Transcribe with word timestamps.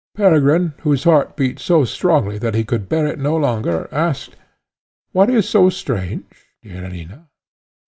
Peregrine, 0.15 0.73
whose 0.81 1.03
heart 1.03 1.35
beat 1.37 1.59
so 1.59 1.85
strongly 1.85 2.39
that 2.39 2.55
he 2.55 2.63
could 2.63 2.89
bear 2.89 3.05
it 3.05 3.19
no 3.19 3.35
longer, 3.37 3.87
asked, 3.91 4.35
"What 5.11 5.29
is 5.29 5.47
so 5.47 5.69
strange, 5.69 6.25
dear 6.63 6.83
Alina?" 6.85 7.27